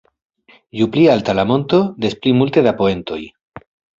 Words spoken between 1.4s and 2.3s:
la monto, des